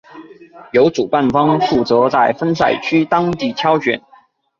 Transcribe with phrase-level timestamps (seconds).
[0.71, 4.01] 由主办方负责在分赛区当地挑选。